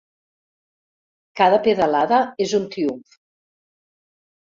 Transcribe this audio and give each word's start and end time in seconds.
Cada 1.43 1.61
pedalada 1.69 2.25
és 2.49 2.59
un 2.63 2.69
triomf. 2.75 3.23